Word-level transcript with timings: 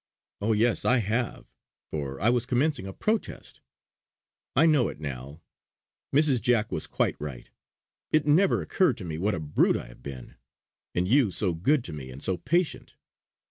Oh! 0.41 0.53
yes 0.53 0.83
I 0.83 0.97
have" 0.97 1.45
for 1.91 2.19
I 2.19 2.31
was 2.31 2.47
commencing 2.47 2.87
a 2.87 2.91
protest. 2.91 3.61
"I 4.55 4.65
know 4.65 4.87
it 4.87 4.99
now. 4.99 5.43
Mrs. 6.11 6.41
Jack 6.41 6.71
was 6.71 6.87
quite 6.87 7.15
right. 7.19 7.51
It 8.11 8.25
never 8.25 8.63
occurred 8.63 8.97
to 8.97 9.05
me 9.05 9.19
what 9.19 9.35
a 9.35 9.39
brute 9.39 9.77
I 9.77 9.85
have 9.85 10.01
been; 10.01 10.37
and 10.95 11.07
you 11.07 11.29
so 11.29 11.53
good 11.53 11.83
to 11.83 11.93
me, 11.93 12.09
and 12.09 12.23
so 12.23 12.35
patient. 12.37 12.95